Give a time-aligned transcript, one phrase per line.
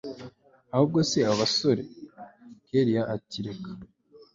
[0.73, 1.83] ahubwo se babasore
[2.67, 3.69] kellia ati reka